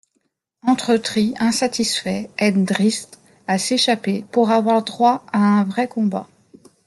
Entretri, 0.63 1.35
insatisfait, 1.39 2.31
aide 2.39 2.63
Drizzt 2.65 3.19
à 3.45 3.59
s'échapper, 3.59 4.25
pour 4.31 4.49
avoir 4.49 4.83
droit 4.83 5.23
à 5.31 5.37
un 5.37 5.63
vrai 5.63 5.87
combat. 5.87 6.27